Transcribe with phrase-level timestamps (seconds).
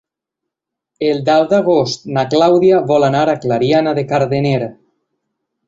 [1.09, 4.59] El deu d'agost na Clàudia vol anar a Clariana de Cardener.